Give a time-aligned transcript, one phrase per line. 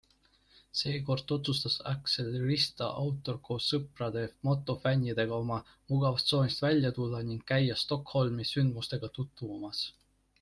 [0.77, 5.59] Seekord otsustas Accelerista autor koos sõprade-motofännidega oma
[5.93, 9.85] mugavustsoonist välja tulla ning käia Stockholmi sündmusega tutvumas.